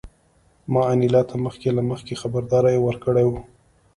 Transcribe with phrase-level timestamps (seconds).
[0.71, 3.31] ما انیلا ته مخکې له مخکې خبرداری ورکړی و